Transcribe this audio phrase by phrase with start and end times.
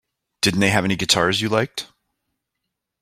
[0.41, 1.85] Didn't they have any guitars you liked?